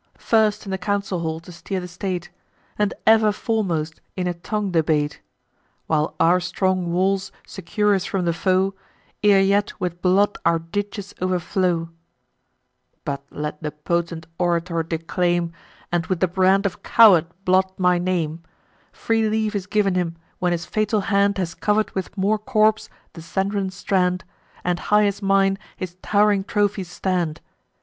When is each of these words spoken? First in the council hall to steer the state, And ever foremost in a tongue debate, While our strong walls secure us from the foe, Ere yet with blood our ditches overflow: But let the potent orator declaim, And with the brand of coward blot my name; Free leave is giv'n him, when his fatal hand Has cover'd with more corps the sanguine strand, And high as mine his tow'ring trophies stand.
First 0.17 0.65
in 0.65 0.71
the 0.71 0.79
council 0.79 1.19
hall 1.19 1.39
to 1.41 1.51
steer 1.51 1.79
the 1.79 1.87
state, 1.87 2.31
And 2.75 2.91
ever 3.05 3.31
foremost 3.31 4.01
in 4.17 4.25
a 4.25 4.33
tongue 4.33 4.71
debate, 4.71 5.21
While 5.85 6.15
our 6.19 6.39
strong 6.39 6.91
walls 6.91 7.31
secure 7.45 7.93
us 7.93 8.03
from 8.05 8.25
the 8.25 8.33
foe, 8.33 8.73
Ere 9.21 9.41
yet 9.43 9.79
with 9.79 10.01
blood 10.01 10.39
our 10.43 10.57
ditches 10.57 11.13
overflow: 11.21 11.91
But 13.05 13.23
let 13.29 13.61
the 13.61 13.69
potent 13.69 14.25
orator 14.39 14.81
declaim, 14.81 15.51
And 15.91 16.07
with 16.07 16.19
the 16.19 16.27
brand 16.27 16.65
of 16.65 16.81
coward 16.81 17.27
blot 17.45 17.77
my 17.79 17.99
name; 17.99 18.41
Free 18.91 19.29
leave 19.29 19.53
is 19.55 19.67
giv'n 19.67 19.93
him, 19.95 20.15
when 20.39 20.51
his 20.51 20.65
fatal 20.65 21.01
hand 21.01 21.37
Has 21.37 21.53
cover'd 21.53 21.91
with 21.91 22.17
more 22.17 22.39
corps 22.39 22.89
the 23.13 23.21
sanguine 23.21 23.69
strand, 23.69 24.23
And 24.63 24.79
high 24.79 25.05
as 25.05 25.21
mine 25.21 25.59
his 25.77 25.95
tow'ring 26.01 26.43
trophies 26.43 26.89
stand. 26.89 27.39